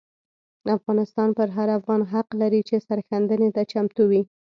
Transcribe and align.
افغانستان 0.77 1.29
پر 1.37 1.47
هر 1.57 1.69
افغان 1.77 2.01
حق 2.13 2.27
لري 2.41 2.61
چې 2.69 2.75
سرښندنې 2.87 3.49
ته 3.55 3.61
چمتو 3.71 4.03
وي. 4.11 4.21